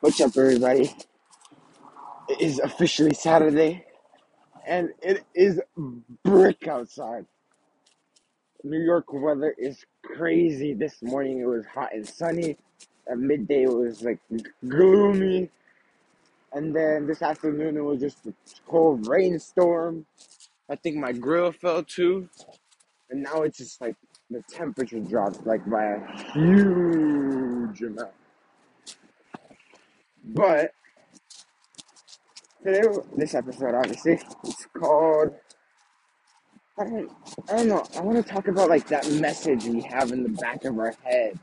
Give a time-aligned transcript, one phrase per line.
[0.00, 0.96] What's up, everybody?
[2.28, 3.84] It is officially Saturday,
[4.66, 5.60] and it is
[6.24, 7.26] brick outside.
[8.64, 10.74] New York weather is crazy.
[10.74, 12.56] This morning it was hot and sunny.
[13.10, 14.20] At midday it was like
[14.66, 15.50] gloomy,
[16.52, 18.34] and then this afternoon it was just a
[18.68, 20.06] cold rainstorm.
[20.70, 22.28] I think my grill fell too,
[23.10, 23.96] and now it's just like
[24.30, 28.12] the temperature dropped like by a huge amount.
[30.34, 30.72] But
[32.64, 32.82] today,
[33.16, 35.34] this episode obviously, it's called
[36.78, 37.10] I don't,
[37.50, 37.84] I don't know.
[37.96, 40.94] I want to talk about like that message we have in the back of our
[41.04, 41.38] head.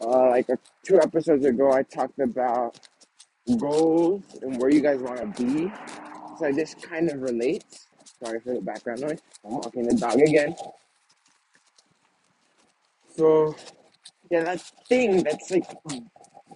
[0.00, 2.78] Uh, like uh, two episodes ago, I talked about
[3.58, 5.72] goals and where you guys want to be.
[6.38, 7.86] So this kind of relates.
[8.22, 9.20] Sorry for the background noise.
[9.44, 10.56] I'm walking the dog again.
[13.16, 13.54] So
[14.30, 15.70] yeah, that thing that's like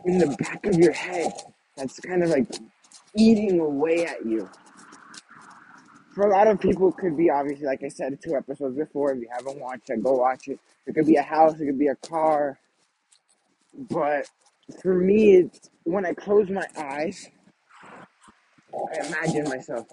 [0.05, 1.33] in the back of your head,
[1.77, 2.47] that's kind of like
[3.17, 4.49] eating away at you
[6.15, 9.13] for a lot of people, it could be obviously, like I said two episodes before.
[9.13, 10.59] If you haven't watched it, go watch it.
[10.87, 12.59] It could be a house, it could be a car.
[13.89, 14.27] But
[14.83, 17.29] for me, it's when I close my eyes,
[18.75, 19.87] I imagine myself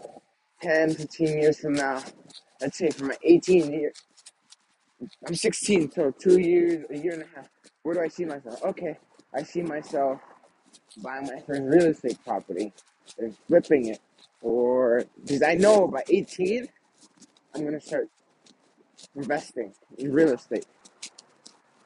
[0.62, 2.03] 10, 15 years from now.
[2.59, 3.95] Let's say from 18 years,
[5.28, 7.47] I'm 16, so two years, a year and a half.
[7.84, 8.64] Where do I see myself?
[8.64, 8.97] Okay,
[9.34, 10.19] I see myself
[11.03, 12.73] buying my first real estate property
[13.20, 14.00] and flipping it
[14.42, 16.67] or because I know by 18,
[17.56, 18.09] I'm gonna start
[19.16, 20.66] investing in real estate.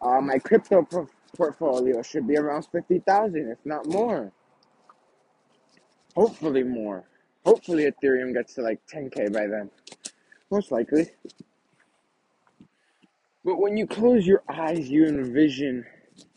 [0.02, 4.32] Uh, my crypto pro- portfolio should be around 50,000, if not more.
[6.16, 7.06] Hopefully more.
[7.46, 9.70] Hopefully Ethereum gets to like 10k by then.
[10.52, 11.10] Most likely.
[13.44, 15.86] But when you close your eyes, you envision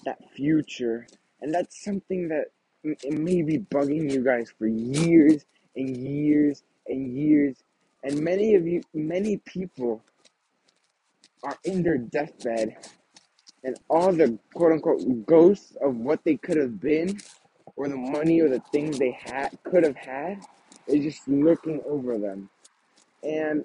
[0.05, 1.07] that future,
[1.43, 2.47] and that's something that
[2.85, 5.45] it may be bugging you guys for years
[5.77, 7.57] and years and years.
[8.03, 10.03] And many of you, many people
[11.43, 12.77] are in their deathbed,
[13.63, 17.19] and all the quote unquote ghosts of what they could have been,
[17.77, 20.41] or the money or the things they had could have had,
[20.87, 22.51] is just looking over them.
[23.23, 23.65] And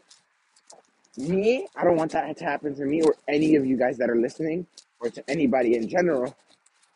[1.17, 4.09] me, I don't want that to happen to me or any of you guys that
[4.09, 4.67] are listening,
[5.01, 6.35] or to anybody in general.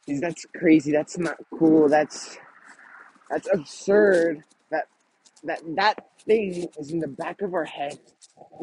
[0.05, 0.91] Because that's crazy.
[0.91, 1.89] That's not cool.
[1.89, 2.37] That's
[3.29, 4.85] that's absurd That
[5.43, 7.99] that that thing is in the back of our head,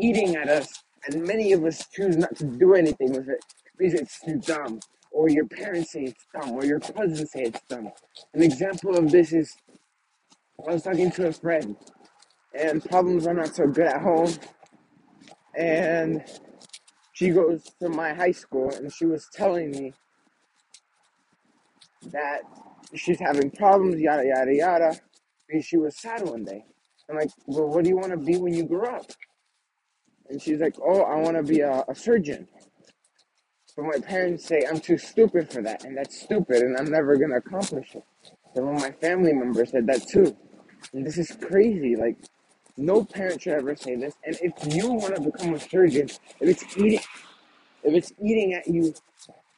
[0.00, 0.68] eating at us,
[1.06, 3.44] and many of us choose not to do anything with it
[3.78, 4.80] because it's too dumb,
[5.12, 7.90] or your parents say it's dumb, or your cousins say it's dumb.
[8.34, 9.56] An example of this is
[10.68, 11.76] I was talking to a friend,
[12.54, 14.34] and problems are not so good at home,
[15.56, 16.24] and
[17.14, 19.94] she goes to my high school, and she was telling me
[22.06, 22.42] that
[22.94, 25.00] she's having problems, yada yada yada,
[25.46, 26.64] because she was sad one day.
[27.08, 29.06] I'm like, well, what do you want to be when you grow up?
[30.28, 32.46] And she's like, oh, I want to be a, a surgeon.
[33.76, 37.16] But my parents say I'm too stupid for that, and that's stupid, and I'm never
[37.16, 38.04] gonna accomplish it.
[38.54, 40.36] Some of my family members said that too,
[40.92, 41.96] and this is crazy.
[41.96, 42.18] Like,
[42.76, 44.14] no parent should ever say this.
[44.24, 46.08] And if you want to become a surgeon,
[46.40, 47.00] if it's eating,
[47.84, 48.92] if it's eating at you,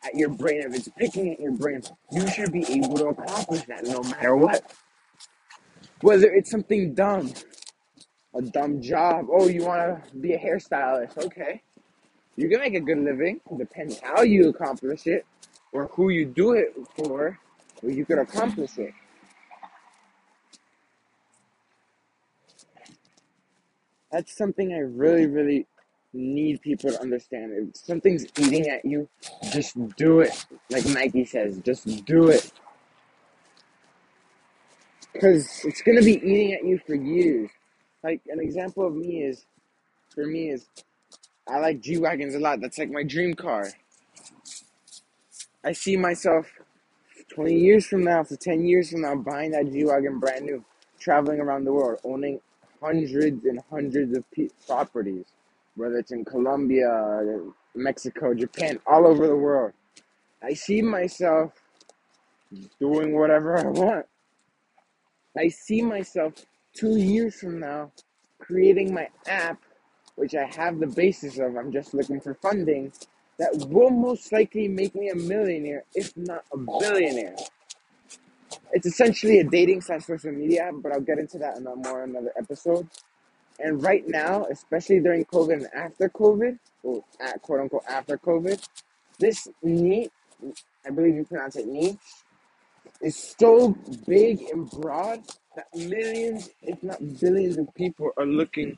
[0.04, 3.62] at your brain, if it's picking at your brain, you should be able to accomplish
[3.66, 4.72] that no matter what.
[6.00, 7.32] Whether it's something dumb,
[8.34, 9.26] a dumb job.
[9.30, 11.18] Oh, you want to be a hairstylist?
[11.18, 11.62] Okay.
[12.36, 13.40] You can make a good living.
[13.56, 15.26] Depends how you accomplish it
[15.72, 17.38] or who you do it for,
[17.82, 18.92] or you can accomplish it.
[24.10, 25.66] That's something I really, really
[26.14, 27.52] need people to understand.
[27.70, 29.08] If something's eating at you,
[29.52, 30.46] just do it.
[30.70, 32.52] Like Nike says, just do it.
[35.12, 37.50] Because it's going to be eating at you for years.
[38.04, 39.46] Like an example of me is,
[40.14, 40.66] for me is,
[41.48, 42.60] I like G wagons a lot.
[42.60, 43.68] That's like my dream car.
[45.64, 46.46] I see myself
[47.34, 50.64] 20 years from now, to 10 years from now, buying that G wagon brand new,
[51.00, 52.40] traveling around the world, owning
[52.82, 55.26] hundreds and hundreds of pe- properties,
[55.76, 57.40] whether it's in Colombia,
[57.74, 59.72] Mexico, Japan, all over the world.
[60.42, 61.52] I see myself
[62.80, 64.06] doing whatever I want.
[65.36, 66.34] I see myself
[66.74, 67.92] two years from now
[68.38, 69.60] creating my app,
[70.16, 71.56] which I have the basis of.
[71.56, 72.92] I'm just looking for funding
[73.38, 77.36] that will most likely make me a millionaire, if not a billionaire.
[78.72, 81.76] It's essentially a dating slash social media app, but I'll get into that in a
[81.76, 82.88] more another episode.
[83.62, 88.60] And right now, especially during COVID and after COVID, or at quote unquote after COVID,
[89.18, 90.10] this niche,
[90.84, 91.96] I believe you pronounce it niche,
[93.00, 93.76] is so
[94.06, 95.22] big and broad
[95.54, 98.76] that millions, if not billions, of people are looking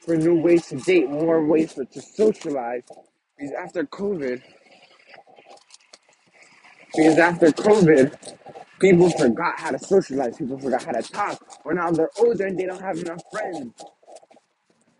[0.00, 2.82] for new ways to date, more ways to socialize.
[3.36, 4.42] Because after COVID,
[6.94, 8.36] because after COVID,
[8.80, 10.36] people forgot how to socialize.
[10.36, 11.60] People forgot how to talk.
[11.64, 13.72] Or now they're older and they don't have enough friends.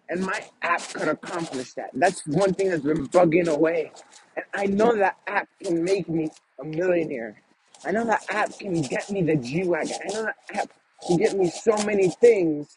[0.08, 1.90] And my app could accomplish that.
[1.94, 3.92] That's one thing that's been bugging away.
[4.36, 6.30] And I know that app can make me
[6.60, 7.42] a millionaire.
[7.84, 9.96] I know that app can get me the G Wagon.
[10.04, 10.70] I know that app
[11.06, 12.76] can get me so many things.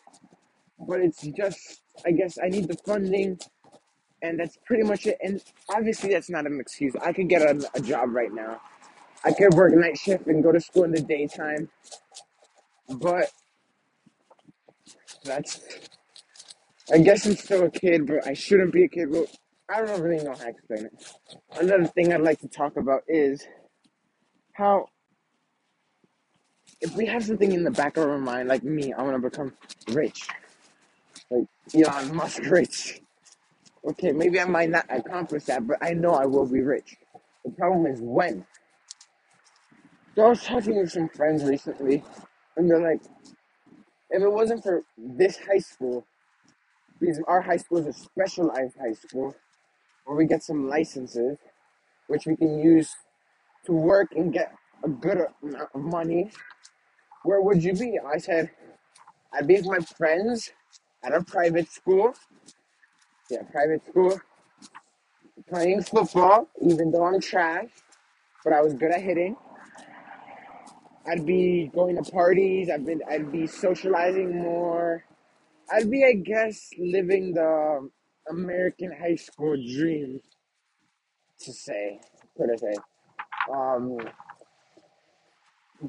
[0.79, 3.39] But it's just, I guess I need the funding.
[4.21, 5.17] And that's pretty much it.
[5.23, 6.95] And obviously, that's not an excuse.
[7.05, 8.61] I could get a, a job right now.
[9.25, 11.69] I could work night shift and go to school in the daytime.
[12.89, 13.31] But
[15.23, 15.61] that's
[16.93, 19.11] I guess I'm still a kid, but I shouldn't be a kid.
[19.11, 19.27] But
[19.69, 21.13] I don't really know how to explain it.
[21.59, 23.45] Another thing I'd like to talk about is
[24.53, 24.87] how
[26.81, 29.29] if we have something in the back of our mind, like me, I want to
[29.29, 29.53] become
[29.89, 30.27] rich,
[31.31, 33.01] like Elon Musk rich.
[33.87, 36.97] Okay, maybe I might not accomplish that, but I know I will be rich.
[37.43, 38.45] The problem is when.
[40.15, 42.03] So I was talking with some friends recently,
[42.57, 43.01] and they're like,
[44.11, 46.05] if it wasn't for this high school,
[46.99, 49.35] because our high school is a specialized high school
[50.05, 51.37] where we get some licenses
[52.07, 52.89] which we can use
[53.65, 54.53] to work and get
[54.83, 56.31] a good amount of money.
[57.23, 57.99] Where would you be?
[58.05, 58.51] I said,
[59.33, 60.51] I'd be with my friends
[61.03, 62.13] at a private school.
[63.29, 64.19] Yeah, private school.
[65.49, 67.69] Playing football, even though I'm trash,
[68.43, 69.35] but I was good at hitting.
[71.07, 72.69] I'd be going to parties.
[72.69, 75.03] I'd be I'd be socializing more.
[75.71, 77.89] I'd be, I guess, living the
[78.29, 80.19] American high school dream,
[81.39, 81.99] to say,
[82.37, 82.73] put it say.
[83.53, 83.97] Um,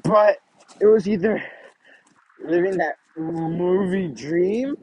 [0.03, 0.37] but
[0.79, 1.43] it was either
[2.43, 4.75] living that movie dream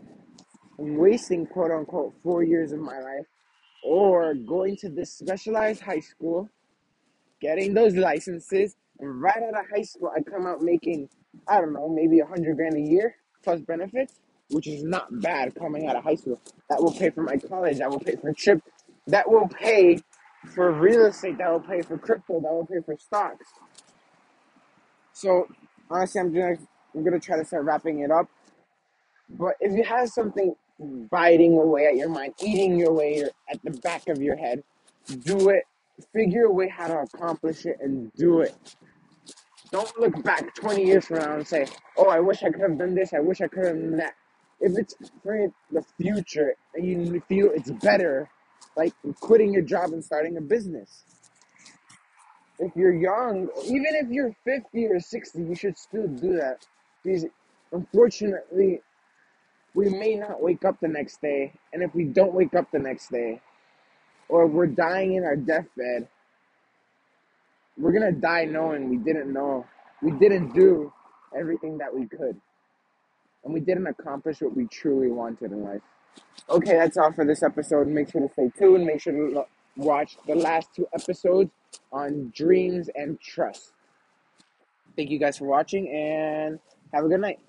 [0.78, 3.26] and wasting quote unquote four years of my life,
[3.84, 6.48] or going to this specialized high school,
[7.40, 11.08] getting those licenses, right out of high school, I come out making,
[11.48, 14.14] I don't know, maybe a hundred grand a year plus benefits
[14.50, 16.40] which is not bad coming out of high school.
[16.70, 17.78] That will pay for my college.
[17.78, 18.62] That will pay for trip.
[19.06, 19.98] That will pay
[20.54, 21.38] for real estate.
[21.38, 22.40] That will pay for crypto.
[22.40, 23.46] That will pay for stocks.
[25.12, 25.48] So
[25.90, 26.56] honestly, I'm gonna
[26.94, 28.28] I'm gonna try to start wrapping it up.
[29.30, 30.54] But if you have something
[31.10, 34.62] biting away at your mind, eating your way at the back of your head,
[35.24, 35.64] do it.
[36.12, 38.54] Figure a way how to accomplish it and do it.
[39.74, 41.66] Don't look back 20 years from now and say,
[41.96, 43.12] oh, I wish I could have done this.
[43.12, 44.14] I wish I could have done that
[44.60, 48.30] if it's for the future and you feel it's better,
[48.76, 51.02] like quitting your job and starting a business.
[52.60, 56.64] If you're young, even if you're 50 or 60, you should still do that.
[57.02, 57.26] Because
[57.72, 58.80] unfortunately,
[59.74, 61.52] we may not wake up the next day.
[61.72, 63.40] And if we don't wake up the next day,
[64.28, 66.06] or we're dying in our deathbed,
[67.76, 69.66] we're gonna die knowing we didn't know,
[70.02, 70.92] we didn't do
[71.36, 72.40] everything that we could
[73.44, 75.82] and we didn't accomplish what we truly wanted in life.
[76.48, 77.86] Okay, that's all for this episode.
[77.88, 78.86] Make sure to stay tuned.
[78.86, 79.44] Make sure to
[79.76, 81.50] watch the last two episodes
[81.92, 83.72] on dreams and trust.
[84.96, 86.58] Thank you guys for watching and
[86.92, 87.40] have a good night.